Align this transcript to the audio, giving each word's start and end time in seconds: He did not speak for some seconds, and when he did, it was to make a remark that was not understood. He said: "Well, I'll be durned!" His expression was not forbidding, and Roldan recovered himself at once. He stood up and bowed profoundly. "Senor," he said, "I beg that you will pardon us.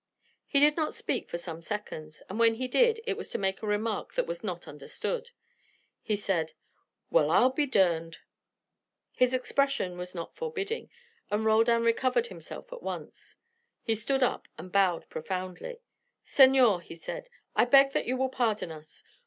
He 0.47 0.59
did 0.59 0.75
not 0.77 0.95
speak 0.95 1.29
for 1.29 1.37
some 1.37 1.61
seconds, 1.61 2.23
and 2.27 2.39
when 2.39 2.55
he 2.55 2.67
did, 2.67 3.01
it 3.05 3.15
was 3.17 3.29
to 3.29 3.37
make 3.37 3.61
a 3.61 3.67
remark 3.67 4.15
that 4.15 4.25
was 4.25 4.43
not 4.43 4.67
understood. 4.67 5.29
He 6.01 6.15
said: 6.15 6.53
"Well, 7.11 7.29
I'll 7.29 7.51
be 7.51 7.67
durned!" 7.67 8.17
His 9.11 9.31
expression 9.31 9.99
was 9.99 10.15
not 10.15 10.33
forbidding, 10.35 10.89
and 11.29 11.45
Roldan 11.45 11.83
recovered 11.83 12.27
himself 12.33 12.73
at 12.73 12.81
once. 12.81 13.35
He 13.83 13.93
stood 13.93 14.23
up 14.23 14.47
and 14.57 14.71
bowed 14.71 15.07
profoundly. 15.11 15.83
"Senor," 16.23 16.81
he 16.81 16.95
said, 16.95 17.29
"I 17.55 17.65
beg 17.65 17.91
that 17.91 18.07
you 18.07 18.17
will 18.17 18.29
pardon 18.29 18.71
us. 18.71 19.03